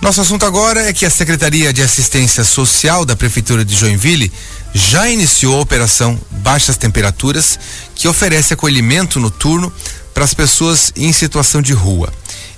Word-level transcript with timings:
Nosso 0.00 0.22
assunto 0.22 0.46
agora 0.46 0.88
é 0.88 0.94
que 0.94 1.04
a 1.04 1.10
Secretaria 1.10 1.74
de 1.74 1.82
Assistência 1.82 2.42
Social 2.42 3.04
da 3.04 3.14
Prefeitura 3.14 3.62
de 3.62 3.76
Joinville 3.76 4.32
já 4.72 5.10
iniciou 5.10 5.58
a 5.58 5.60
operação 5.60 6.18
Baixas 6.30 6.78
Temperaturas, 6.78 7.58
que 7.94 8.08
oferece 8.08 8.54
acolhimento 8.54 9.20
noturno 9.20 9.70
para 10.14 10.24
as 10.24 10.32
pessoas 10.32 10.90
em 10.96 11.12
situação 11.12 11.60
de 11.60 11.74
rua. 11.74 12.10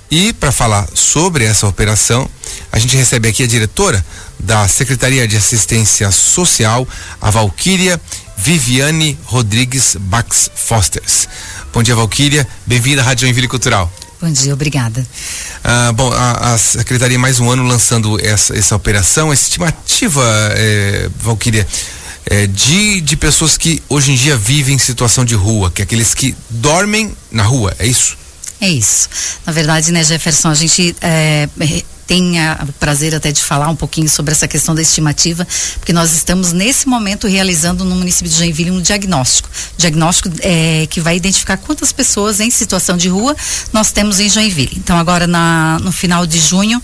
E 0.09 0.31
para 0.31 0.53
falar 0.53 0.87
sobre 0.93 1.43
essa 1.43 1.67
operação, 1.67 2.29
a 2.71 2.79
gente 2.79 2.95
recebe 2.95 3.27
aqui 3.27 3.43
a 3.43 3.47
diretora 3.47 4.03
da 4.39 4.65
Secretaria 4.69 5.27
de 5.27 5.35
Assistência 5.35 6.09
Social, 6.11 6.87
a 7.19 7.29
Valquíria 7.29 7.99
Viviane 8.37 9.19
Rodrigues 9.25 9.97
Bax 9.99 10.49
Fosters. 10.55 11.27
Bom 11.73 11.83
dia, 11.83 11.95
Valquíria. 11.95 12.47
Bem-vinda 12.65 13.01
à 13.01 13.05
Rádio 13.05 13.25
Joinville 13.27 13.49
Cultural. 13.49 13.91
Bom 14.23 14.31
dia, 14.31 14.53
obrigada. 14.53 15.05
Ah, 15.61 15.91
bom, 15.91 16.09
a, 16.13 16.53
a, 16.53 16.57
Secretaria 16.57 17.19
mais 17.19 17.41
um 17.41 17.51
ano 17.51 17.61
lançando 17.63 18.17
essa, 18.25 18.57
essa 18.57 18.73
operação, 18.73 19.33
essa 19.33 19.43
estimativa, 19.43 20.23
é, 20.55 21.09
Valquíria, 21.19 21.67
é, 22.27 22.47
de, 22.47 23.01
de 23.01 23.17
pessoas 23.17 23.57
que 23.57 23.83
hoje 23.89 24.13
em 24.13 24.15
dia 24.15 24.37
vivem 24.37 24.75
em 24.75 24.79
situação 24.79 25.25
de 25.25 25.35
rua, 25.35 25.69
que 25.69 25.81
é 25.81 25.83
aqueles 25.83 26.13
que 26.13 26.33
dormem 26.49 27.13
na 27.29 27.43
rua, 27.43 27.75
é 27.77 27.85
isso? 27.85 28.15
É 28.61 28.69
isso. 28.69 29.09
Na 29.45 29.51
verdade, 29.51 29.91
né, 29.91 30.01
Jefferson, 30.01 30.51
a 30.51 30.55
gente 30.55 30.95
é, 31.01 31.49
tem 32.05 32.35
o 32.67 32.73
prazer 32.73 33.15
até 33.15 33.31
de 33.31 33.43
falar 33.43 33.69
um 33.69 33.75
pouquinho 33.75 34.09
sobre 34.09 34.31
essa 34.31 34.47
questão 34.47 34.75
da 34.75 34.81
estimativa, 34.81 35.47
porque 35.75 35.93
nós 35.93 36.13
estamos 36.13 36.51
nesse 36.51 36.87
momento 36.87 37.27
realizando 37.27 37.83
no 37.85 37.95
município 37.95 38.29
de 38.29 38.37
Joinville 38.37 38.71
um 38.71 38.81
diagnóstico, 38.81 39.49
diagnóstico 39.77 40.29
é, 40.41 40.87
que 40.89 40.99
vai 40.99 41.15
identificar 41.15 41.57
quantas 41.57 41.91
pessoas 41.91 42.39
em 42.39 42.49
situação 42.49 42.97
de 42.97 43.09
rua 43.09 43.35
nós 43.71 43.91
temos 43.91 44.19
em 44.19 44.29
Joinville. 44.29 44.73
Então 44.77 44.97
agora 44.97 45.27
na, 45.27 45.79
no 45.81 45.91
final 45.91 46.25
de 46.25 46.39
junho 46.39 46.81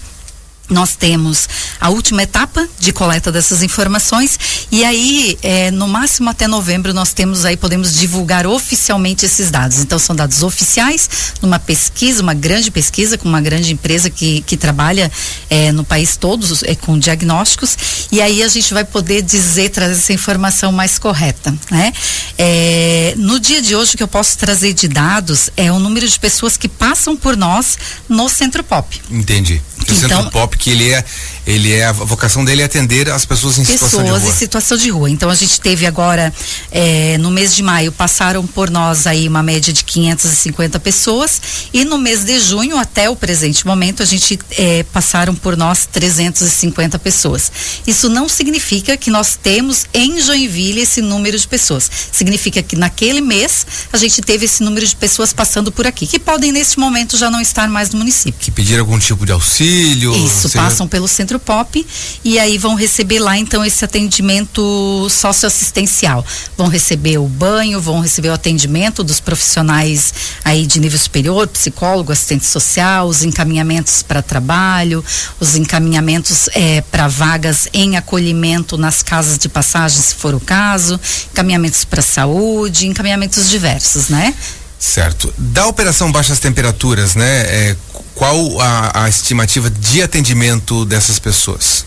nós 0.69 0.95
temos 0.95 1.49
a 1.79 1.89
última 1.89 2.23
etapa 2.23 2.67
de 2.79 2.93
coleta 2.93 3.31
dessas 3.31 3.63
informações 3.63 4.39
e 4.71 4.83
aí 4.83 5.37
é, 5.41 5.71
no 5.71 5.87
máximo 5.87 6.29
até 6.29 6.47
novembro 6.47 6.93
nós 6.93 7.11
temos 7.11 7.45
aí 7.45 7.57
podemos 7.57 7.95
divulgar 7.95 8.45
oficialmente 8.45 9.25
esses 9.25 9.49
dados. 9.49 9.79
Então 9.79 9.97
são 9.97 10.15
dados 10.15 10.43
oficiais 10.43 11.09
numa 11.41 11.59
pesquisa 11.59 12.21
uma 12.21 12.33
grande 12.33 12.69
pesquisa 12.69 13.17
com 13.17 13.27
uma 13.27 13.41
grande 13.41 13.73
empresa 13.73 14.09
que, 14.09 14.41
que 14.41 14.55
trabalha 14.55 15.11
é, 15.49 15.71
no 15.71 15.83
país 15.83 16.15
todo 16.15 16.45
é, 16.65 16.75
com 16.75 16.97
diagnósticos 16.97 17.77
e 18.11 18.21
aí 18.21 18.43
a 18.43 18.47
gente 18.47 18.73
vai 18.73 18.85
poder 18.85 19.21
dizer 19.21 19.69
trazer 19.69 19.93
essa 19.93 20.13
informação 20.13 20.71
mais 20.71 20.99
correta 20.99 21.53
né? 21.71 21.91
É, 22.37 23.13
no 23.17 23.39
dia 23.39 23.61
de 23.61 23.75
hoje 23.75 23.95
o 23.95 23.97
que 23.97 24.03
eu 24.03 24.07
posso 24.07 24.37
trazer 24.37 24.73
de 24.73 24.87
dados 24.87 25.49
é 25.57 25.71
o 25.71 25.79
número 25.79 26.07
de 26.07 26.19
pessoas 26.19 26.57
que 26.57 26.67
passam 26.67 27.17
por 27.17 27.35
nós 27.35 27.77
no 28.07 28.29
centro 28.29 28.63
pop. 28.63 28.99
Entendi 29.09 29.61
o 29.93 29.97
então, 29.97 30.09
centro 30.09 30.31
pop 30.31 30.57
que 30.57 30.69
ele 30.69 30.91
é 30.91 31.03
ele 31.49 31.73
é 31.73 31.85
a 31.85 31.91
vocação 31.91 32.45
dele 32.45 32.61
é 32.61 32.65
atender 32.65 33.09
as 33.09 33.25
pessoas 33.25 33.57
em 33.57 33.65
pessoas 33.65 33.91
situação 33.91 34.03
de 34.03 34.11
rua. 34.11 34.29
em 34.29 34.37
situação 34.37 34.77
de 34.77 34.89
rua. 34.89 35.09
Então 35.09 35.29
a 35.29 35.35
gente 35.35 35.59
teve 35.59 35.85
agora 35.87 36.31
é, 36.71 37.17
no 37.17 37.31
mês 37.31 37.55
de 37.55 37.63
maio 37.63 37.91
passaram 37.91 38.45
por 38.45 38.69
nós 38.69 39.07
aí 39.07 39.27
uma 39.27 39.41
média 39.41 39.73
de 39.73 39.83
550 39.83 40.79
pessoas 40.79 41.41
e 41.73 41.83
no 41.83 41.97
mês 41.97 42.23
de 42.23 42.39
junho 42.39 42.77
até 42.77 43.09
o 43.09 43.15
presente 43.15 43.65
momento 43.65 44.03
a 44.03 44.05
gente 44.05 44.39
é, 44.51 44.83
passaram 44.83 45.33
por 45.33 45.57
nós 45.57 45.87
350 45.91 46.99
pessoas. 46.99 47.51
Isso 47.87 48.09
não 48.09 48.29
significa 48.29 48.95
que 48.95 49.09
nós 49.09 49.37
temos 49.41 49.85
em 49.93 50.21
Joinville 50.21 50.81
esse 50.81 51.01
número 51.01 51.37
de 51.37 51.47
pessoas. 51.47 51.89
Significa 52.11 52.61
que 52.61 52.75
naquele 52.75 53.21
mês 53.21 53.65
a 53.91 53.97
gente 53.97 54.21
teve 54.21 54.45
esse 54.45 54.61
número 54.61 54.85
de 54.85 54.95
pessoas 54.95 55.33
passando 55.33 55.71
por 55.71 55.87
aqui 55.87 56.05
que 56.05 56.19
podem 56.19 56.51
neste 56.51 56.79
momento 56.79 57.17
já 57.17 57.31
não 57.31 57.41
estar 57.41 57.67
mais 57.67 57.89
no 57.89 57.97
município. 57.97 58.39
Que 58.39 58.51
pediram 58.51 58.81
algum 58.81 58.99
tipo 58.99 59.25
de 59.25 59.31
auxílio. 59.31 59.78
Isso 60.13 60.49
seja... 60.49 60.63
passam 60.63 60.87
pelo 60.87 61.07
centro 61.07 61.39
Pop 61.39 61.85
e 62.23 62.39
aí 62.39 62.57
vão 62.57 62.75
receber 62.75 63.19
lá 63.19 63.37
então 63.37 63.63
esse 63.63 63.83
atendimento 63.83 65.07
socioassistencial. 65.09 66.25
Vão 66.57 66.67
receber 66.67 67.17
o 67.17 67.27
banho, 67.27 67.79
vão 67.79 68.01
receber 68.01 68.29
o 68.29 68.33
atendimento 68.33 69.03
dos 69.03 69.19
profissionais 69.19 70.13
aí 70.43 70.65
de 70.65 70.79
nível 70.79 70.99
superior, 70.99 71.47
psicólogo, 71.47 72.11
assistente 72.11 72.45
social, 72.45 73.07
os 73.07 73.23
encaminhamentos 73.23 74.03
para 74.03 74.21
trabalho, 74.21 75.03
os 75.39 75.55
encaminhamentos 75.55 76.49
é, 76.53 76.81
para 76.81 77.07
vagas 77.07 77.67
em 77.73 77.97
acolhimento 77.97 78.77
nas 78.77 79.01
casas 79.01 79.37
de 79.37 79.49
passagem, 79.49 80.01
se 80.01 80.15
for 80.15 80.33
o 80.33 80.39
caso, 80.39 80.99
encaminhamentos 81.31 81.85
para 81.85 82.01
saúde, 82.01 82.87
encaminhamentos 82.87 83.49
diversos, 83.49 84.09
né? 84.09 84.33
Certo. 84.79 85.33
Da 85.37 85.67
operação 85.67 86.09
baixas 86.09 86.39
temperaturas, 86.39 87.13
né? 87.13 87.41
É, 87.41 87.75
qual 88.19 88.59
a, 88.59 89.05
a 89.05 89.09
estimativa 89.09 89.69
de 89.69 90.03
atendimento 90.03 90.83
dessas 90.83 91.17
pessoas? 91.17 91.85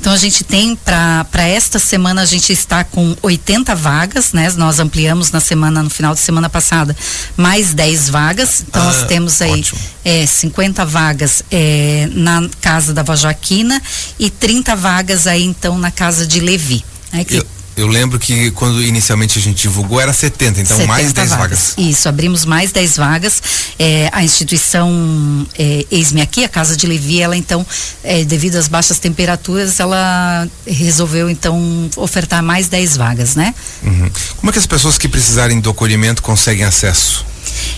Então 0.00 0.12
a 0.12 0.16
gente 0.16 0.42
tem 0.42 0.74
para 0.74 1.46
esta 1.46 1.78
semana 1.78 2.22
a 2.22 2.24
gente 2.24 2.52
está 2.52 2.82
com 2.82 3.14
80 3.22 3.72
vagas, 3.76 4.32
né? 4.32 4.50
Nós 4.56 4.80
ampliamos 4.80 5.30
na 5.30 5.38
semana 5.38 5.80
no 5.80 5.90
final 5.90 6.12
de 6.12 6.20
semana 6.20 6.50
passada 6.50 6.96
mais 7.36 7.72
10 7.72 8.08
vagas. 8.08 8.64
Então 8.66 8.82
ah, 8.82 8.86
nós 8.86 9.04
temos 9.04 9.40
aí 9.40 9.64
é, 10.04 10.26
50 10.26 10.84
vagas 10.84 11.44
é, 11.52 12.08
na 12.14 12.48
casa 12.60 12.92
da 12.92 13.04
Vajoaquina 13.04 13.80
e 14.18 14.28
30 14.28 14.74
vagas 14.74 15.28
aí 15.28 15.44
então 15.44 15.78
na 15.78 15.92
casa 15.92 16.26
de 16.26 16.40
Levi. 16.40 16.84
Né? 17.12 17.22
Que... 17.22 17.36
Eu 17.36 17.59
eu 17.76 17.86
lembro 17.86 18.18
que 18.18 18.50
quando 18.52 18.82
inicialmente 18.82 19.38
a 19.38 19.42
gente 19.42 19.62
divulgou 19.62 20.00
era 20.00 20.12
70, 20.12 20.60
então 20.60 20.76
70 20.76 20.86
mais 20.86 21.12
10 21.12 21.30
vagas. 21.30 21.38
vagas. 21.40 21.74
Isso, 21.78 22.08
abrimos 22.08 22.44
mais 22.44 22.72
10 22.72 22.96
vagas. 22.96 23.42
É, 23.78 24.08
a 24.12 24.22
instituição 24.22 25.46
é, 25.58 25.86
Eis-me 25.90 26.20
aqui, 26.20 26.44
a 26.44 26.48
Casa 26.48 26.76
de 26.76 26.86
Levi, 26.86 27.20
ela 27.20 27.36
então, 27.36 27.66
é, 28.02 28.24
devido 28.24 28.56
às 28.56 28.68
baixas 28.68 28.98
temperaturas, 28.98 29.80
ela 29.80 30.46
resolveu 30.66 31.30
então 31.30 31.90
ofertar 31.96 32.42
mais 32.42 32.68
10 32.68 32.96
vagas, 32.96 33.34
né? 33.34 33.54
Uhum. 33.82 34.10
Como 34.36 34.50
é 34.50 34.52
que 34.52 34.58
as 34.58 34.66
pessoas 34.66 34.98
que 34.98 35.08
precisarem 35.08 35.60
do 35.60 35.70
acolhimento 35.70 36.22
conseguem 36.22 36.64
acesso? 36.64 37.24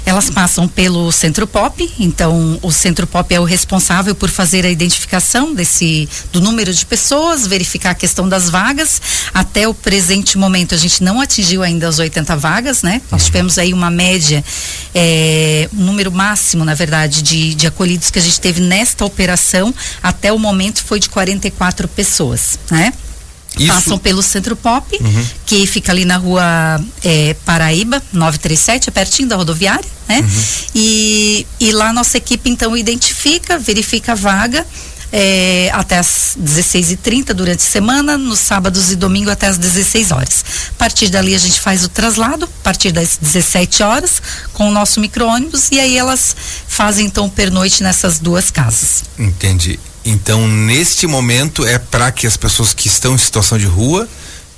Elas 0.05 0.31
passam 0.31 0.67
pelo 0.67 1.11
Centro 1.13 1.47
Pop, 1.47 1.91
então 1.99 2.59
o 2.63 2.73
Centro 2.73 3.07
Pop 3.07 3.33
é 3.33 3.41
o 3.41 3.45
responsável 3.45 4.15
por 4.15 4.29
fazer 4.29 4.67
a 4.67 4.71
identificação 4.71 5.55
desse 5.55 6.09
do 6.33 6.41
número 6.41 6.73
de 6.73 6.85
pessoas, 6.85 7.47
verificar 7.47 7.91
a 7.91 7.95
questão 7.95 8.29
das 8.29 8.51
vagas. 8.51 9.01
Até 9.33 9.69
o 9.69 9.75
presente 9.75 10.37
momento 10.37 10.75
a 10.75 10.79
gente 10.79 11.03
não 11.03 11.21
atingiu 11.21 11.63
ainda 11.63 11.89
as 11.89 11.99
80 11.99 12.37
vagas, 12.37 12.83
né? 12.83 13.01
Nós 13.11 13.27
tivemos 13.27 13.59
aí 13.59 13.73
uma 13.73 13.91
média, 13.91 14.45
é, 14.95 15.69
um 15.73 15.85
número 15.85 16.11
máximo, 16.11 16.65
na 16.65 16.75
verdade, 16.75 17.23
de, 17.23 17.55
de 17.55 17.67
acolhidos 17.67 18.11
que 18.11 18.19
a 18.19 18.23
gente 18.23 18.41
teve 18.41 18.61
nesta 18.61 19.05
operação 19.05 19.75
até 20.03 20.33
o 20.33 20.39
momento 20.39 20.83
foi 20.85 20.99
de 20.99 21.09
44 21.09 21.89
pessoas, 21.89 22.59
né? 22.71 22.93
Isso. 23.59 23.67
Passam 23.67 23.99
pelo 23.99 24.23
Centro 24.23 24.57
Pop, 24.57 24.97
uhum. 24.99 25.27
que 25.45 25.67
fica 25.67 25.93
ali 25.93 26.05
na 26.05 26.17
rua 26.17 26.43
é, 27.05 27.35
Paraíba, 27.45 28.03
937, 28.13 28.89
é 28.89 28.93
pertinho 28.93 29.29
da 29.29 29.37
rodoviária, 29.37 29.89
né? 30.09 30.21
Uhum. 30.21 30.43
E, 30.75 31.47
e 31.61 31.73
lá 31.73 31.93
nossa 31.93 32.17
equipe 32.17 32.49
então 32.49 32.77
identifica, 32.77 33.59
verifica 33.59 34.13
a 34.13 34.15
vaga. 34.15 34.67
É, 35.15 35.71
até 35.75 35.99
as 35.99 36.39
16h30 36.43 37.35
durante 37.35 37.59
a 37.59 37.71
semana, 37.71 38.17
nos 38.17 38.39
sábados 38.39 38.91
e 38.91 38.97
domingo 38.97 39.31
até 39.31 39.47
as 39.47 39.59
16 39.59 40.11
horas. 40.11 40.43
A 40.71 40.79
partir 40.79 41.11
dali 41.11 41.35
a 41.35 41.39
gente 41.39 41.61
faz 41.61 41.85
o 41.85 41.89
traslado, 41.91 42.47
a 42.47 42.65
partir 42.65 42.93
das 42.93 43.19
17 43.21 43.83
horas, 43.83 44.23
com 44.55 44.71
o 44.71 44.73
nosso 44.73 45.01
micro-ônibus, 45.01 45.69
e 45.71 45.79
aí 45.79 45.99
elas 45.99 46.35
fazem 46.67 47.05
então 47.05 47.29
pernoite 47.29 47.83
nessas 47.83 48.19
duas 48.19 48.51
casas. 48.51 49.05
Entendi. 49.19 49.79
Então, 50.05 50.49
neste 50.49 51.07
momento, 51.07 51.65
é 51.65 51.79
para 51.79 52.11
que 52.11 52.27
as 52.27 52.37
pessoas 52.37 52.73
que 52.75 52.89
estão 52.89 53.15
em 53.15 53.19
situação 53.19 53.57
de 53.57 53.67
rua, 53.67 54.09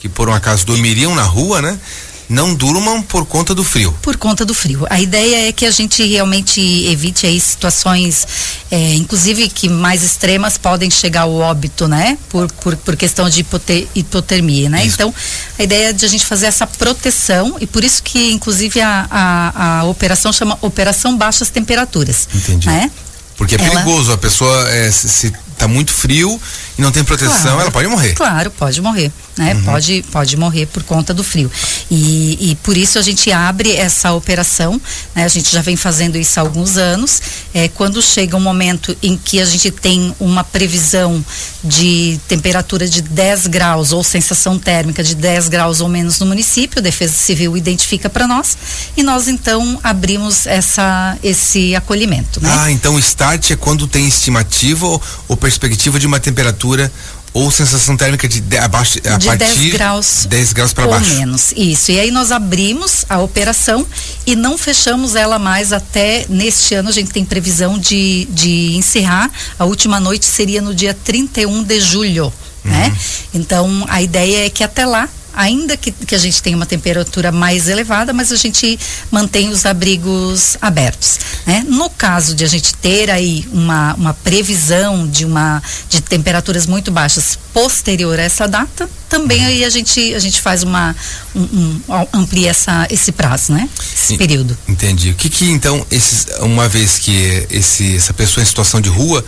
que 0.00 0.08
por 0.08 0.28
um 0.28 0.34
acaso 0.34 0.64
dormiriam 0.64 1.14
na 1.14 1.22
rua, 1.22 1.60
né? 1.60 1.78
Não 2.26 2.54
durmam 2.54 3.02
por 3.02 3.26
conta 3.26 3.54
do 3.54 3.62
frio. 3.62 3.94
Por 4.00 4.16
conta 4.16 4.46
do 4.46 4.54
frio. 4.54 4.86
A 4.88 4.98
ideia 4.98 5.48
é 5.48 5.52
que 5.52 5.66
a 5.66 5.70
gente 5.70 6.02
realmente 6.02 6.58
evite 6.86 7.26
aí 7.26 7.38
situações, 7.38 8.26
é, 8.70 8.94
inclusive 8.94 9.46
que 9.50 9.68
mais 9.68 10.02
extremas 10.02 10.56
podem 10.56 10.90
chegar 10.90 11.22
ao 11.22 11.34
óbito, 11.34 11.86
né? 11.86 12.16
Por, 12.30 12.50
por, 12.52 12.76
por 12.76 12.96
questão 12.96 13.28
de 13.28 13.40
hipoter, 13.40 13.86
hipotermia, 13.94 14.70
né? 14.70 14.86
Isso. 14.86 14.94
Então, 14.94 15.14
a 15.58 15.62
ideia 15.62 15.88
é 15.90 15.92
de 15.92 16.04
a 16.06 16.08
gente 16.08 16.24
fazer 16.24 16.46
essa 16.46 16.66
proteção 16.66 17.56
e 17.60 17.66
por 17.66 17.84
isso 17.84 18.02
que, 18.02 18.32
inclusive, 18.32 18.80
a, 18.80 19.06
a, 19.10 19.78
a 19.80 19.84
operação 19.84 20.32
chama 20.32 20.58
Operação 20.62 21.18
Baixas 21.18 21.50
Temperaturas. 21.50 22.26
Entendi. 22.34 22.66
Né? 22.66 22.90
Porque 23.36 23.56
é 23.56 23.58
ela... 23.58 23.70
perigoso, 23.70 24.12
a 24.12 24.18
pessoa 24.18 24.68
é, 24.70 24.90
se, 24.90 25.08
se 25.08 25.32
tá 25.58 25.66
muito 25.68 25.92
frio 25.92 26.40
e 26.78 26.82
não 26.82 26.90
tem 26.90 27.04
proteção, 27.04 27.42
claro, 27.42 27.60
ela 27.60 27.70
pode 27.70 27.88
morrer. 27.88 28.12
Claro, 28.14 28.50
pode 28.50 28.80
morrer. 28.80 29.10
Né? 29.36 29.54
Uhum. 29.54 29.62
Pode, 29.62 30.04
pode 30.10 30.36
morrer 30.36 30.66
por 30.66 30.82
conta 30.82 31.12
do 31.12 31.24
frio. 31.24 31.50
E, 31.90 32.50
e, 32.50 32.54
por 32.56 32.76
isso 32.76 32.98
a 32.98 33.02
gente 33.02 33.30
abre 33.32 33.72
essa 33.72 34.12
operação, 34.12 34.80
né? 35.14 35.24
A 35.24 35.28
gente 35.28 35.50
já 35.50 35.60
vem 35.60 35.76
fazendo 35.76 36.16
isso 36.16 36.38
há 36.38 36.42
alguns 36.42 36.76
anos. 36.76 37.20
É, 37.52 37.68
quando 37.68 38.00
chega 38.00 38.36
um 38.36 38.40
momento 38.40 38.96
em 39.02 39.16
que 39.16 39.40
a 39.40 39.44
gente 39.44 39.70
tem 39.70 40.14
uma 40.20 40.44
previsão 40.44 41.24
de 41.62 42.20
temperatura 42.28 42.88
de 42.88 43.02
10 43.02 43.48
graus 43.48 43.92
ou 43.92 44.04
sensação 44.04 44.58
térmica 44.58 45.02
de 45.02 45.14
10 45.14 45.48
graus 45.48 45.80
ou 45.80 45.88
menos 45.88 46.18
no 46.20 46.26
município, 46.26 46.78
a 46.78 46.82
Defesa 46.82 47.14
Civil 47.14 47.56
identifica 47.56 48.08
para 48.08 48.26
nós 48.26 48.56
e 48.96 49.02
nós 49.02 49.28
então 49.28 49.78
abrimos 49.82 50.46
essa, 50.46 51.16
esse 51.22 51.74
acolhimento. 51.74 52.42
Né? 52.42 52.50
Ah, 52.52 52.70
então 52.70 52.94
o 52.94 52.98
start 52.98 53.50
é 53.50 53.56
quando 53.56 53.86
tem 53.86 54.06
estimativa 54.06 54.86
ou, 54.86 55.02
ou 55.28 55.36
perspectiva 55.36 55.98
de 55.98 56.06
uma 56.06 56.20
temperatura 56.20 56.90
ou 57.34 57.50
sensação 57.50 57.96
térmica 57.96 58.28
de, 58.28 58.40
de 58.40 58.56
abaixo 58.56 59.00
a 59.04 59.18
de 59.18 59.26
partir 59.26 59.44
10 59.46 59.72
graus 59.72 60.26
10 60.30 60.52
graus 60.52 60.72
para 60.72 60.86
baixo. 60.86 61.14
menos. 61.16 61.52
Isso. 61.56 61.90
E 61.90 61.98
aí 61.98 62.10
nós 62.12 62.30
abrimos 62.30 63.04
a 63.08 63.18
operação 63.18 63.84
e 64.24 64.36
não 64.36 64.56
fechamos 64.56 65.16
ela 65.16 65.36
mais 65.36 65.72
até 65.72 66.24
neste 66.28 66.76
ano 66.76 66.88
a 66.88 66.92
gente 66.92 67.10
tem 67.10 67.24
previsão 67.24 67.76
de, 67.76 68.26
de 68.30 68.76
encerrar. 68.76 69.28
A 69.58 69.64
última 69.64 69.98
noite 69.98 70.24
seria 70.24 70.62
no 70.62 70.72
dia 70.72 70.94
31 70.94 71.64
de 71.64 71.80
julho, 71.80 72.32
né? 72.62 72.84
uhum. 72.84 72.90
né? 72.90 72.98
Então 73.34 73.84
a 73.88 74.00
ideia 74.00 74.46
é 74.46 74.50
que 74.50 74.62
até 74.62 74.86
lá 74.86 75.08
ainda 75.36 75.76
que, 75.76 75.90
que 75.90 76.14
a 76.14 76.18
gente 76.18 76.42
tenha 76.42 76.56
uma 76.56 76.66
temperatura 76.66 77.30
mais 77.32 77.68
elevada, 77.68 78.12
mas 78.12 78.32
a 78.32 78.36
gente 78.36 78.78
mantém 79.10 79.48
os 79.48 79.66
abrigos 79.66 80.56
abertos. 80.60 81.18
Né? 81.46 81.64
No 81.68 81.90
caso 81.90 82.34
de 82.34 82.44
a 82.44 82.48
gente 82.48 82.74
ter 82.74 83.10
aí 83.10 83.46
uma, 83.52 83.94
uma 83.94 84.14
previsão 84.14 85.06
de 85.06 85.24
uma 85.24 85.62
de 85.88 86.00
temperaturas 86.00 86.66
muito 86.66 86.90
baixas 86.90 87.38
posterior 87.52 88.18
a 88.18 88.22
essa 88.22 88.46
data, 88.46 88.88
também 89.08 89.44
aí 89.44 89.64
a 89.64 89.70
gente 89.70 90.14
a 90.14 90.18
gente 90.18 90.40
faz 90.40 90.62
uma 90.62 90.94
um, 91.34 91.40
um, 91.42 91.80
amplia 92.12 92.50
essa, 92.50 92.86
esse 92.90 93.12
prazo, 93.12 93.52
né? 93.52 93.68
Esse 93.94 94.16
período. 94.16 94.56
Entendi. 94.66 95.10
O 95.10 95.14
que 95.14 95.28
que 95.28 95.50
então 95.50 95.84
esses, 95.90 96.26
uma 96.40 96.68
vez 96.68 96.98
que 96.98 97.46
esse 97.50 97.96
essa 97.96 98.12
pessoa 98.12 98.42
em 98.42 98.46
situação 98.46 98.80
de 98.80 98.88
rua, 98.88 99.24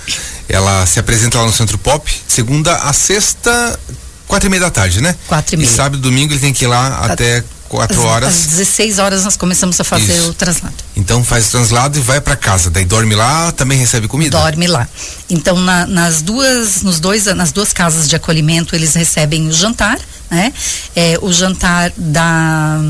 ela 0.48 0.84
se 0.86 0.98
apresenta 0.98 1.38
lá 1.38 1.46
no 1.46 1.52
Centro 1.52 1.78
Pop, 1.78 2.10
segunda 2.26 2.74
a 2.76 2.92
sexta 2.92 3.78
Quatro 4.26 4.48
e 4.48 4.50
meia 4.50 4.62
da 4.62 4.70
tarde, 4.70 5.00
né? 5.00 5.14
Quatro 5.26 5.54
e 5.54 5.58
meia. 5.58 5.68
E 5.68 5.72
sábado 5.72 5.98
e 5.98 6.00
domingo 6.00 6.32
ele 6.32 6.40
tem 6.40 6.52
que 6.52 6.64
ir 6.64 6.68
lá 6.68 7.04
até 7.04 7.44
quatro 7.68 8.02
horas. 8.02 8.28
Às 8.28 8.46
16 8.46 8.98
horas 8.98 9.24
nós 9.24 9.36
começamos 9.36 9.80
a 9.80 9.84
fazer 9.84 10.16
Isso. 10.16 10.30
o 10.30 10.34
translado. 10.34 10.74
Então 10.96 11.22
faz 11.22 11.48
o 11.48 11.50
translado 11.50 11.98
e 11.98 12.02
vai 12.02 12.20
para 12.20 12.36
casa. 12.36 12.70
Daí 12.70 12.84
dorme 12.84 13.14
lá, 13.14 13.52
também 13.52 13.78
recebe 13.78 14.08
comida? 14.08 14.38
Dorme 14.38 14.66
lá. 14.66 14.88
Então 15.28 15.58
na, 15.58 15.86
nas 15.86 16.22
duas, 16.22 16.82
nos 16.82 17.00
dois, 17.00 17.26
nas 17.26 17.52
duas 17.52 17.72
casas 17.72 18.08
de 18.08 18.16
acolhimento 18.16 18.74
eles 18.74 18.94
recebem 18.94 19.48
o 19.48 19.52
jantar, 19.52 19.98
né? 20.30 20.52
É, 20.94 21.18
o 21.20 21.32
jantar 21.32 21.92
da 21.96 22.80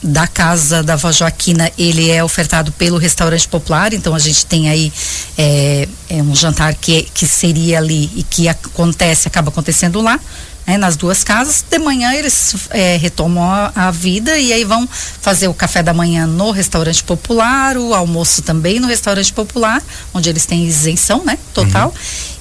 da 0.00 0.28
casa 0.28 0.80
da 0.80 0.94
Vó 0.94 1.10
Joaquina, 1.10 1.72
ele 1.76 2.08
é 2.08 2.22
ofertado 2.22 2.70
pelo 2.70 2.98
restaurante 2.98 3.48
popular, 3.48 3.92
então 3.92 4.14
a 4.14 4.18
gente 4.20 4.46
tem 4.46 4.70
aí 4.70 4.92
é, 5.36 5.88
é 6.08 6.22
um 6.22 6.36
jantar 6.36 6.72
que, 6.74 7.02
que 7.12 7.26
seria 7.26 7.78
ali 7.78 8.08
e 8.14 8.22
que 8.22 8.48
acontece, 8.48 9.26
acaba 9.26 9.48
acontecendo 9.48 10.00
lá 10.00 10.20
né, 10.68 10.76
nas 10.76 10.96
duas 10.96 11.24
casas. 11.24 11.64
De 11.68 11.78
manhã 11.78 12.12
eles 12.12 12.54
é, 12.68 12.98
retomam 12.98 13.42
a, 13.42 13.72
a, 13.74 13.90
vida 13.90 14.38
e 14.38 14.52
aí 14.52 14.64
vão 14.64 14.86
fazer 15.22 15.48
o 15.48 15.54
café 15.54 15.82
da 15.82 15.94
manhã 15.94 16.26
no 16.26 16.50
restaurante 16.50 17.02
popular, 17.02 17.78
o 17.78 17.94
almoço 17.94 18.42
também 18.42 18.78
no 18.78 18.86
restaurante 18.86 19.32
popular, 19.32 19.82
onde 20.12 20.28
eles 20.28 20.44
têm 20.44 20.66
isenção, 20.66 21.24
né, 21.24 21.38
total. 21.54 21.88
Uhum. 21.88 21.94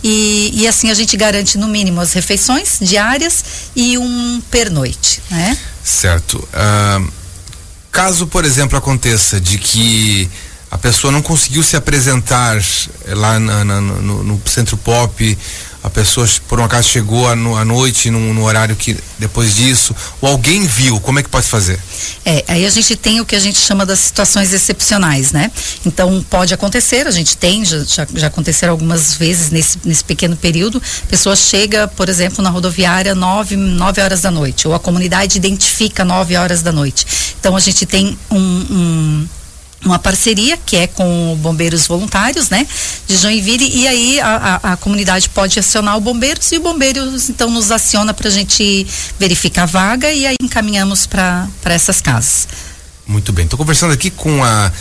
E, 0.03 0.51
e 0.53 0.67
assim 0.67 0.91
a 0.91 0.93
gente 0.93 1.15
garante 1.15 1.57
no 1.57 1.67
mínimo 1.67 2.01
as 2.01 2.11
refeições 2.11 2.79
diárias 2.81 3.45
e 3.73 3.97
um 3.97 4.41
pernoite, 4.51 5.21
né? 5.31 5.57
Certo. 5.81 6.37
Uh, 6.37 7.09
caso, 7.89 8.27
por 8.27 8.43
exemplo, 8.43 8.77
aconteça 8.77 9.39
de 9.39 9.57
que 9.57 10.29
a 10.69 10.77
pessoa 10.77 11.11
não 11.11 11.21
conseguiu 11.21 11.63
se 11.63 11.77
apresentar 11.77 12.61
lá 13.07 13.39
na, 13.39 13.63
na, 13.63 13.81
no, 13.81 14.23
no, 14.23 14.41
centro 14.45 14.75
pop 14.75 15.37
a 15.87 15.89
pessoa 15.89 16.27
por 16.47 16.59
um 16.59 16.63
acaso 16.63 16.89
chegou 16.89 17.27
à, 17.27 17.35
no, 17.35 17.63
noite 17.65 18.11
no, 18.11 18.33
no, 18.33 18.43
horário 18.43 18.75
que 18.75 18.97
depois 19.17 19.55
disso, 19.55 19.95
ou 20.21 20.29
alguém 20.29 20.65
viu, 20.65 20.99
como 20.99 21.19
é 21.19 21.23
que 21.23 21.29
pode 21.29 21.47
fazer? 21.47 21.79
É, 22.25 22.43
aí 22.47 22.65
a 22.65 22.69
gente 22.69 22.95
tem 22.95 23.19
o 23.19 23.25
que 23.25 23.35
a 23.35 23.39
gente 23.39 23.57
chama 23.59 23.85
das 23.85 23.99
situações 23.99 24.53
excepcionais, 24.53 25.31
né? 25.31 25.49
Então 25.85 26.23
pode 26.29 26.53
acontecer, 26.53 27.07
a 27.07 27.11
gente 27.11 27.35
tem, 27.37 27.65
já, 27.65 27.83
já, 27.83 28.07
já 28.13 28.27
aconteceram 28.27 28.73
algumas 28.73 29.15
vezes 29.15 29.49
nesse, 29.49 29.79
nesse 29.83 30.03
pequeno 30.03 30.35
período, 30.35 30.81
a 31.03 31.07
pessoa 31.07 31.35
chega, 31.35 31.87
por 31.87 32.09
exemplo, 32.09 32.43
na 32.43 32.49
rodoviária 32.49 33.15
nove, 33.15 33.55
nove 33.55 34.01
horas 34.01 34.21
da 34.21 34.29
noite, 34.29 34.67
ou 34.67 34.75
a 34.75 34.79
comunidade 34.79 35.37
identifica 35.37 36.03
nove 36.03 36.35
horas 36.35 36.61
da 36.61 36.71
noite. 36.71 37.05
Então 37.39 37.55
a 37.55 37.59
gente 37.59 37.85
tem 37.85 38.17
um, 38.29 38.37
um 38.37 39.27
uma 39.83 39.99
parceria 39.99 40.57
que 40.57 40.75
é 40.75 40.87
com 40.87 41.37
bombeiros 41.41 41.87
voluntários, 41.87 42.49
né, 42.49 42.67
de 43.07 43.15
Joinville 43.15 43.69
e 43.73 43.87
aí 43.87 44.19
a, 44.19 44.59
a, 44.63 44.73
a 44.73 44.77
comunidade 44.77 45.29
pode 45.29 45.59
acionar 45.59 45.97
o 45.97 46.01
bombeiros 46.01 46.51
e 46.51 46.57
o 46.57 46.61
bombeiros 46.61 47.29
então 47.29 47.49
nos 47.49 47.71
aciona 47.71 48.13
para 48.13 48.27
a 48.27 48.31
gente 48.31 48.85
verificar 49.19 49.63
a 49.63 49.65
vaga 49.65 50.11
e 50.11 50.25
aí 50.25 50.35
encaminhamos 50.41 51.05
para 51.05 51.47
para 51.61 51.73
essas 51.73 52.01
casas. 52.01 52.47
Muito 53.05 53.31
bem, 53.31 53.45
estou 53.45 53.57
conversando 53.57 53.93
aqui 53.93 54.09
com 54.09 54.43
a 54.43 54.71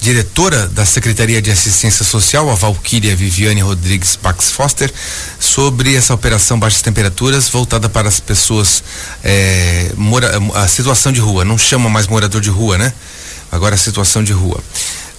diretora 0.00 0.68
da 0.68 0.84
Secretaria 0.84 1.40
de 1.40 1.50
Assistência 1.50 2.04
Social, 2.04 2.50
a 2.50 2.54
Valquíria 2.54 3.14
Viviane 3.16 3.60
Rodrigues 3.60 4.16
Pax 4.16 4.50
Foster, 4.50 4.92
sobre 5.40 5.94
essa 5.94 6.14
operação 6.14 6.58
baixas 6.58 6.82
temperaturas 6.82 7.48
voltada 7.48 7.88
para 7.88 8.08
as 8.08 8.20
pessoas 8.20 8.84
é, 9.24 9.90
mora, 9.96 10.30
a 10.54 10.68
situação 10.68 11.12
de 11.12 11.20
rua. 11.20 11.44
Não 11.44 11.56
chama 11.58 11.88
mais 11.88 12.06
morador 12.06 12.40
de 12.40 12.50
rua, 12.50 12.78
né? 12.78 12.92
Agora 13.50 13.74
a 13.74 13.78
situação 13.78 14.22
de 14.22 14.32
rua. 14.32 14.60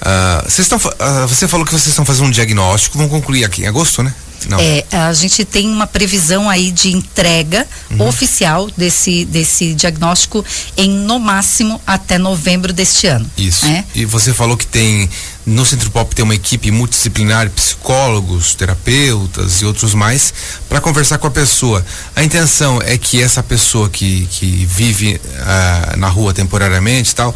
Uh, 0.01 0.50
estão, 0.62 0.77
uh, 0.77 1.27
você 1.27 1.47
falou 1.47 1.65
que 1.65 1.71
vocês 1.71 1.88
estão 1.88 2.06
fazendo 2.06 2.27
um 2.27 2.31
diagnóstico, 2.31 2.97
vão 2.97 3.09
concluir 3.09 3.44
aqui 3.44 3.63
em 3.63 3.68
agosto, 3.68 4.03
né? 4.03 4.13
Não. 4.48 4.60
É, 4.60 4.86
a 4.92 5.13
gente 5.13 5.44
tem 5.44 5.68
uma 5.68 5.88
previsão 5.88 6.50
aí 6.50 6.72
de 6.72 6.92
entrega 6.92 7.68
uhum. 7.92 8.07
oficial 8.07 8.69
desse, 8.78 9.25
desse 9.25 9.74
diagnóstico 9.74 10.45
em 10.75 10.89
no 10.89 11.19
máximo 11.19 11.81
até 11.86 12.18
novembro 12.18 12.72
deste 12.72 13.07
ano. 13.07 13.30
Isso. 13.38 13.66
É? 13.66 13.84
E 13.95 14.06
você 14.06 14.34
falou 14.34 14.56
que 14.56 14.68
tem 14.68 15.10
no 15.48 15.66
Centro 15.66 15.89
Pop 15.89 16.13
tem 16.13 16.24
uma 16.24 16.36
equipe 16.36 16.69
multidisciplinar, 16.72 17.50
psicólogos, 17.50 18.54
terapeutas 18.54 19.62
e 19.62 19.66
outros 19.66 19.94
mais, 19.94 20.34
para 20.68 20.81
conversar 20.81 21.18
com 21.19 21.28
a 21.28 21.31
pessoa. 21.31 21.86
A 22.13 22.22
intenção 22.22 22.81
é 22.81 22.98
que 22.98 23.24
essa 23.24 23.42
pessoa 23.42 23.90
que, 23.90 24.28
que 24.30 24.66
vive 24.69 25.16
uh, 25.16 25.98
na 25.98 26.10
rua 26.10 26.33
temporariamente 26.33 27.16
tal, 27.16 27.33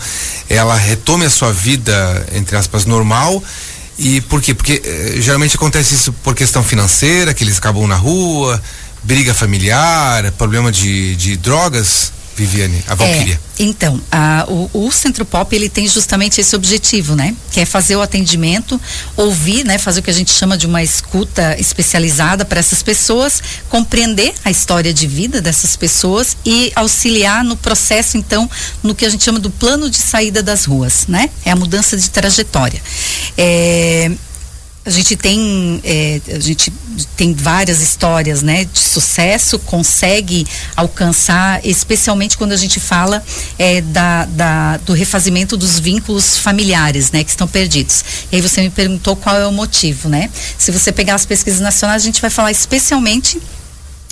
ela 0.49 0.75
retome 0.75 1.23
a 1.23 1.29
sua 1.29 1.53
vida, 1.53 2.27
entre 2.33 2.57
aspas, 2.57 2.85
normal 2.85 3.41
e 3.97 4.21
por 4.21 4.41
quê? 4.41 4.53
Porque 4.53 4.81
eh, 4.83 5.15
geralmente 5.21 5.55
acontece 5.55 5.93
isso 5.95 6.11
por 6.13 6.35
questão 6.35 6.63
financeira, 6.63 7.33
que 7.33 7.43
eles 7.43 7.57
acabam 7.57 7.87
na 7.87 7.95
rua, 7.95 8.61
briga 9.03 9.33
familiar, 9.33 10.31
problema 10.33 10.71
de, 10.71 11.15
de 11.15 11.37
drogas. 11.37 12.13
Viviane, 12.41 12.83
a 12.87 12.95
Valquíria. 12.95 13.39
É, 13.59 13.63
então, 13.63 14.01
a, 14.11 14.45
o, 14.47 14.69
o, 14.73 14.91
Centro 14.91 15.23
Pop 15.23 15.55
ele 15.55 15.69
tem 15.69 15.87
justamente 15.87 16.41
esse 16.41 16.55
objetivo, 16.55 17.15
né? 17.15 17.35
Que 17.51 17.59
é 17.59 17.65
fazer 17.65 17.95
o 17.95 18.01
atendimento, 18.01 18.81
ouvir, 19.15 19.63
né? 19.63 19.77
Fazer 19.77 19.99
o 19.99 20.03
que 20.03 20.09
a 20.09 20.13
gente 20.13 20.31
chama 20.31 20.57
de 20.57 20.65
uma 20.65 20.81
escuta 20.81 21.55
especializada 21.59 22.43
para 22.43 22.59
essas 22.59 22.81
pessoas, 22.81 23.41
compreender 23.69 24.33
a 24.43 24.49
história 24.49 24.91
de 24.91 25.05
vida 25.05 25.39
dessas 25.39 25.75
pessoas 25.75 26.35
e 26.43 26.71
auxiliar 26.75 27.43
no 27.43 27.55
processo, 27.55 28.17
então, 28.17 28.49
no 28.81 28.95
que 28.95 29.05
a 29.05 29.09
gente 29.09 29.23
chama 29.23 29.39
do 29.39 29.51
plano 29.51 29.87
de 29.87 29.97
saída 29.97 30.41
das 30.41 30.65
ruas, 30.65 31.05
né? 31.07 31.29
É 31.45 31.51
a 31.51 31.55
mudança 31.55 31.95
de 31.95 32.09
trajetória. 32.09 32.81
É, 33.37 34.11
a 34.83 34.89
gente 34.89 35.15
tem 35.15 35.79
é, 35.83 36.19
a 36.33 36.39
gente 36.39 36.73
tem 37.15 37.33
várias 37.33 37.81
histórias 37.81 38.41
né 38.41 38.65
de 38.65 38.79
sucesso 38.79 39.59
consegue 39.59 40.45
alcançar 40.75 41.63
especialmente 41.63 42.35
quando 42.35 42.51
a 42.51 42.57
gente 42.57 42.79
fala 42.79 43.23
é, 43.59 43.81
da, 43.81 44.25
da, 44.25 44.77
do 44.77 44.93
refazimento 44.93 45.55
dos 45.55 45.79
vínculos 45.79 46.37
familiares 46.37 47.11
né 47.11 47.23
que 47.23 47.29
estão 47.29 47.47
perdidos. 47.47 48.03
E 48.31 48.35
aí 48.35 48.41
você 48.41 48.61
me 48.61 48.69
perguntou 48.69 49.15
qual 49.15 49.35
é 49.35 49.45
o 49.45 49.51
motivo 49.51 50.09
né. 50.09 50.29
Se 50.57 50.71
você 50.71 50.91
pegar 50.91 51.15
as 51.15 51.25
pesquisas 51.25 51.59
nacionais 51.59 52.01
a 52.01 52.05
gente 52.05 52.19
vai 52.19 52.31
falar 52.31 52.51
especialmente 52.51 53.39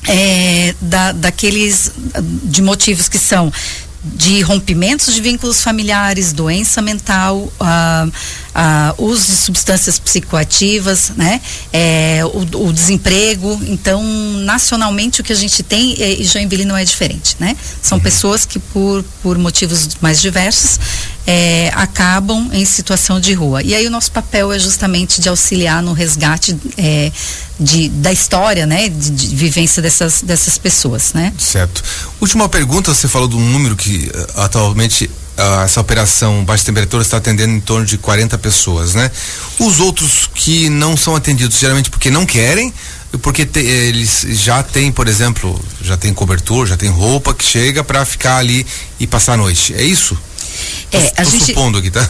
é, 0.07 0.75
da, 0.79 1.11
daqueles 1.11 1.91
de 2.43 2.61
motivos 2.61 3.09
que 3.09 3.17
são 3.17 3.51
de 4.03 4.41
rompimentos 4.41 5.13
de 5.13 5.21
vínculos 5.21 5.61
familiares, 5.61 6.31
doença 6.31 6.81
mental, 6.81 7.51
ah, 7.59 8.07
ah, 8.55 8.95
uso 8.97 9.25
de 9.25 9.37
substâncias 9.37 9.99
psicoativas, 9.99 11.11
né? 11.17 11.41
É, 11.73 12.21
o, 12.25 12.67
o, 12.67 12.73
desemprego. 12.73 13.59
Então, 13.67 14.01
nacionalmente, 14.43 15.19
o 15.19 15.23
que 15.23 15.33
a 15.33 15.35
gente 15.35 15.61
tem, 15.63 15.95
é, 15.99 16.13
e 16.13 16.23
Joinville 16.23 16.65
não 16.65 16.77
é 16.77 16.85
diferente, 16.85 17.35
né? 17.39 17.55
São 17.81 17.97
uhum. 17.97 18.03
pessoas 18.03 18.45
que, 18.45 18.57
por, 18.57 19.03
por 19.21 19.37
motivos 19.37 19.89
mais 20.01 20.21
diversos, 20.21 20.79
é, 21.31 21.71
acabam 21.75 22.49
em 22.51 22.65
situação 22.65 23.19
de 23.19 23.33
rua. 23.33 23.61
E 23.61 23.75
aí 23.75 23.85
o 23.85 23.91
nosso 23.91 24.11
papel 24.11 24.51
é 24.51 24.57
justamente 24.57 25.21
de 25.21 25.29
auxiliar 25.29 25.83
no 25.83 25.93
resgate 25.93 26.57
é, 26.75 27.11
de, 27.59 27.87
da 27.89 28.11
história, 28.11 28.65
né, 28.65 28.89
de, 28.89 29.11
de, 29.11 29.35
vivência 29.35 29.79
dessas, 29.79 30.23
dessas 30.23 30.57
pessoas, 30.57 31.13
né? 31.13 31.31
Certo. 31.37 31.83
Última 32.19 32.49
pergunta, 32.49 32.95
você 32.95 33.07
falou 33.07 33.27
de 33.27 33.35
um 33.35 33.47
número 33.47 33.75
que 33.75 34.09
uh, 34.11 34.41
atualmente 34.41 35.05
uh, 35.05 35.61
essa 35.63 35.79
operação 35.79 36.43
baixa 36.43 36.65
temperatura 36.65 37.03
está 37.03 37.17
atendendo 37.17 37.53
em 37.53 37.59
torno 37.59 37.85
de 37.85 37.99
40 37.99 38.35
pessoas, 38.39 38.95
né? 38.95 39.11
Os 39.59 39.79
outros 39.79 40.27
que 40.33 40.67
não 40.67 40.97
são 40.97 41.15
atendidos 41.15 41.59
geralmente 41.59 41.91
porque 41.91 42.09
não 42.09 42.25
querem, 42.25 42.73
porque 43.21 43.45
te, 43.45 43.59
eles 43.59 44.25
já 44.29 44.63
têm, 44.63 44.91
por 44.91 45.07
exemplo, 45.07 45.63
já 45.79 45.95
tem 45.95 46.11
cobertor, 46.11 46.65
já 46.65 46.75
tem 46.75 46.89
roupa 46.89 47.35
que 47.35 47.43
chega 47.43 47.83
para 47.83 48.03
ficar 48.03 48.37
ali 48.37 48.65
e 48.99 49.05
passar 49.05 49.33
a 49.33 49.37
noite. 49.37 49.75
É 49.75 49.83
isso? 49.83 50.17
É, 50.91 50.99
tô, 50.99 51.21
a 51.21 51.25
tô 51.25 51.31
gente 51.31 51.45
supondo 51.45 51.77
aqui, 51.77 51.91
tá? 51.91 52.07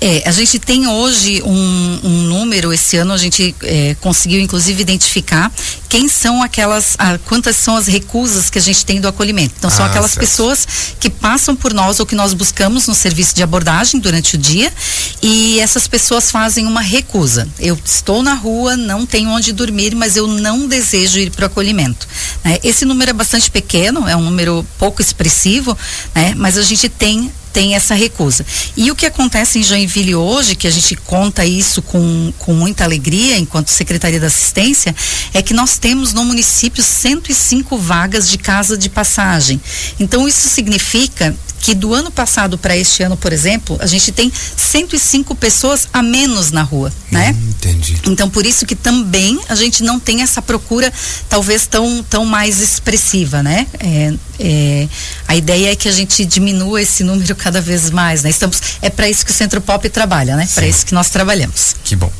É, 0.00 0.22
a 0.26 0.30
gente 0.30 0.60
tem 0.60 0.86
hoje 0.86 1.42
um, 1.42 2.00
um 2.04 2.22
número, 2.28 2.72
esse 2.72 2.96
ano 2.96 3.12
a 3.12 3.18
gente 3.18 3.52
é, 3.62 3.96
conseguiu 4.00 4.40
inclusive 4.40 4.80
identificar 4.80 5.50
quem 5.88 6.08
são 6.08 6.40
aquelas, 6.40 6.94
a, 6.98 7.18
quantas 7.18 7.56
são 7.56 7.76
as 7.76 7.88
recusas 7.88 8.48
que 8.48 8.58
a 8.58 8.60
gente 8.60 8.84
tem 8.86 9.00
do 9.00 9.08
acolhimento. 9.08 9.54
Então 9.58 9.68
são 9.68 9.84
ah, 9.84 9.88
aquelas 9.88 10.12
certo. 10.12 10.20
pessoas 10.20 10.68
que 11.00 11.10
passam 11.10 11.56
por 11.56 11.74
nós 11.74 11.98
ou 11.98 12.06
que 12.06 12.14
nós 12.14 12.32
buscamos 12.32 12.86
no 12.86 12.94
serviço 12.94 13.34
de 13.34 13.42
abordagem 13.42 13.98
durante 13.98 14.36
o 14.36 14.38
dia 14.38 14.72
e 15.20 15.58
essas 15.58 15.88
pessoas 15.88 16.30
fazem 16.30 16.64
uma 16.64 16.80
recusa. 16.80 17.48
Eu 17.58 17.76
estou 17.84 18.22
na 18.22 18.34
rua, 18.34 18.76
não 18.76 19.04
tenho 19.04 19.30
onde 19.30 19.52
dormir, 19.52 19.96
mas 19.96 20.16
eu 20.16 20.28
não 20.28 20.68
desejo 20.68 21.18
ir 21.18 21.30
para 21.30 21.42
o 21.42 21.46
acolhimento. 21.46 22.06
Né? 22.44 22.60
Esse 22.62 22.84
número 22.84 23.10
é 23.10 23.14
bastante 23.14 23.50
pequeno, 23.50 24.06
é 24.06 24.14
um 24.14 24.22
número 24.22 24.64
pouco 24.78 25.02
expressivo, 25.02 25.76
né? 26.14 26.34
mas 26.36 26.56
a 26.56 26.62
gente 26.62 26.88
tem 26.88 27.32
tem 27.52 27.74
essa 27.74 27.94
recusa. 27.94 28.44
E 28.76 28.90
o 28.90 28.96
que 28.96 29.06
acontece 29.06 29.58
em 29.58 29.62
Joinville 29.62 30.14
hoje, 30.14 30.54
que 30.54 30.66
a 30.66 30.70
gente 30.70 30.94
conta 30.96 31.44
isso 31.44 31.82
com, 31.82 32.32
com 32.38 32.54
muita 32.54 32.84
alegria 32.84 33.38
enquanto 33.38 33.68
Secretaria 33.68 34.20
da 34.20 34.26
Assistência, 34.26 34.94
é 35.32 35.42
que 35.42 35.54
nós 35.54 35.78
temos 35.78 36.12
no 36.12 36.24
município 36.24 36.82
105 36.82 37.76
vagas 37.76 38.28
de 38.28 38.38
casa 38.38 38.76
de 38.76 38.88
passagem. 38.88 39.60
Então 39.98 40.28
isso 40.28 40.48
significa 40.48 41.34
que 41.60 41.74
do 41.74 41.94
ano 41.94 42.10
passado 42.10 42.56
para 42.56 42.76
este 42.76 43.02
ano, 43.02 43.16
por 43.16 43.32
exemplo, 43.32 43.76
a 43.80 43.86
gente 43.86 44.12
tem 44.12 44.32
105 44.56 45.34
pessoas 45.34 45.88
a 45.92 46.02
menos 46.02 46.50
na 46.50 46.62
rua, 46.62 46.92
né? 47.10 47.34
Hum, 47.36 47.48
entendi. 47.50 47.98
Então 48.06 48.28
por 48.28 48.46
isso 48.46 48.64
que 48.66 48.74
também 48.74 49.38
a 49.48 49.54
gente 49.54 49.82
não 49.82 49.98
tem 49.98 50.22
essa 50.22 50.40
procura 50.40 50.92
talvez 51.28 51.66
tão, 51.66 52.02
tão 52.08 52.24
mais 52.24 52.60
expressiva, 52.60 53.42
né? 53.42 53.66
É, 53.78 54.14
é, 54.40 54.88
a 55.26 55.36
ideia 55.36 55.72
é 55.72 55.76
que 55.76 55.88
a 55.88 55.92
gente 55.92 56.24
diminua 56.24 56.80
esse 56.80 57.02
número 57.02 57.34
cada 57.34 57.60
vez 57.60 57.90
mais, 57.90 58.22
né? 58.22 58.30
Estamos, 58.30 58.60
é 58.80 58.90
para 58.90 59.08
isso 59.08 59.24
que 59.24 59.30
o 59.30 59.34
Centro 59.34 59.60
Pop 59.60 59.88
trabalha, 59.88 60.36
né? 60.36 60.48
Para 60.54 60.66
isso 60.66 60.86
que 60.86 60.94
nós 60.94 61.10
trabalhamos. 61.10 61.74
Que 61.84 61.96
bom. 61.96 62.12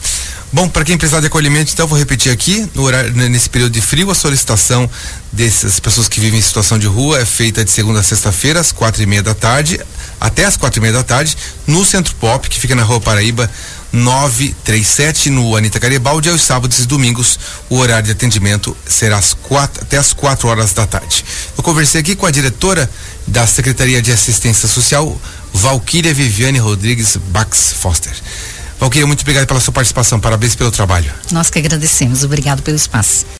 Bom, 0.51 0.67
para 0.67 0.83
quem 0.83 0.97
precisar 0.97 1.21
de 1.21 1.27
acolhimento, 1.27 1.71
então 1.75 1.87
vou 1.87 1.99
repetir 1.99 2.33
aqui, 2.33 2.67
horário, 2.75 3.13
nesse 3.29 3.51
período 3.51 3.73
de 3.73 3.83
frio, 3.83 4.11
a 4.11 4.15
solicitação 4.15 4.89
dessas 5.31 5.79
pessoas 5.79 6.09
que 6.09 6.19
vivem 6.19 6.39
em 6.39 6.43
situação 6.43 6.79
de 6.79 6.87
rua 6.87 7.21
é 7.21 7.25
feita 7.27 7.63
de 7.63 7.71
segunda 7.71 8.01
a 8.01 8.03
sexta-feira, 8.03 8.59
às 8.59 8.73
quatro 8.73 9.03
e 9.03 9.07
meia 9.07 9.23
da 9.23 9.35
tarde, 9.35 9.79
até 10.19 10.47
às 10.47 10.57
quatro 10.57 10.79
e 10.79 10.81
meia 10.81 10.95
da 10.95 11.03
tarde, 11.03 11.37
no 11.67 11.85
Centro 11.85 12.15
Pop, 12.15 12.49
que 12.49 12.59
fica 12.59 12.75
na 12.75 12.83
rua 12.83 12.99
Paraíba 12.99 13.51
937, 13.93 15.29
no 15.29 15.55
Anitta 15.55 15.79
Garibaldi, 15.79 16.31
aos 16.31 16.41
sábados 16.41 16.79
e 16.79 16.87
domingos, 16.87 17.39
o 17.69 17.77
horário 17.77 18.07
de 18.07 18.13
atendimento 18.13 18.75
será 18.87 19.19
às 19.19 19.35
quatro, 19.35 19.83
até 19.83 19.99
às 19.99 20.15
quatro 20.15 20.49
horas 20.49 20.73
da 20.73 20.87
tarde. 20.87 21.27
Eu 21.59 21.63
conversei 21.63 22.01
aqui 22.01 22.17
com 22.17 22.25
a 22.25 22.31
diretora 22.31 22.89
da 23.27 23.47
Secretaria 23.47 24.01
de 24.01 24.13
Assistência 24.13 24.67
Social, 24.67 25.21
Valquíria 25.53 26.15
Viviane 26.15 26.59
Rodrigues 26.59 27.19
Bax 27.29 27.75
Foster. 27.79 28.17
Valquíria, 28.79 29.07
muito 29.07 29.23
obrigado 29.23 29.47
pela 29.47 29.61
sua 29.61 29.73
participação. 29.73 30.21
Parabéns 30.21 30.55
pelo 30.55 30.71
trabalho. 30.71 31.13
Nós 31.33 31.51
que 31.51 31.59
agradecemos. 31.59 32.23
Obrigado 32.23 32.63
pelo 32.63 32.77
espaço. 32.77 33.27